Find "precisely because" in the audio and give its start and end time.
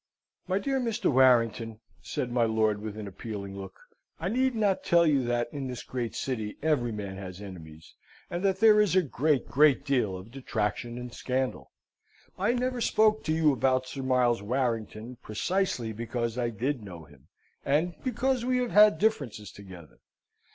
15.21-16.35